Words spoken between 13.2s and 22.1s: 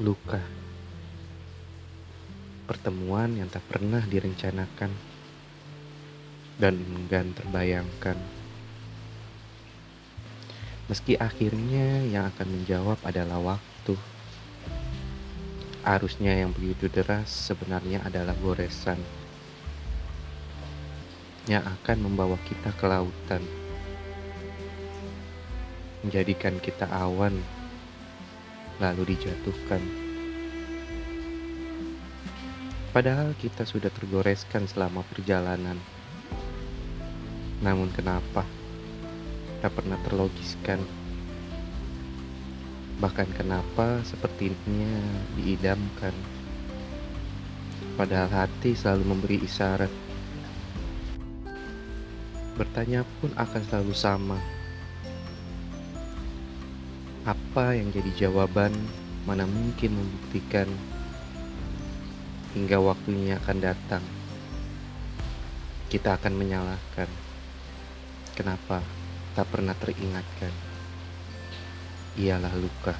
waktu. Arusnya yang begitu deras sebenarnya adalah goresan Yang akan